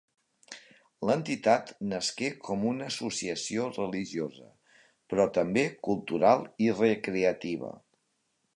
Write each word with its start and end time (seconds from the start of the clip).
L'entitat 1.09 1.67
nasqué 1.91 2.29
com 2.47 2.63
una 2.71 2.87
associació 2.93 3.67
religiosa, 3.75 4.49
però 5.13 5.29
també 5.39 5.67
cultural 5.89 6.45
i 6.69 6.71
recreativa. 6.81 7.75